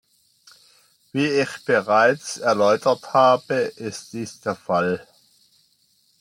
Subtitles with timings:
[1.11, 5.05] Wie ich bereits erläutert habe, ist dies der Fall.